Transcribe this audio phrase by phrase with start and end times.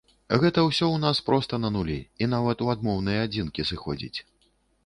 [0.43, 4.19] Гэта ўсё ў нас проста на нулі, і нават у адмоўныя адзінкі сыходзіць.